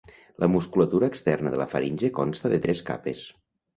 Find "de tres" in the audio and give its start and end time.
2.55-2.83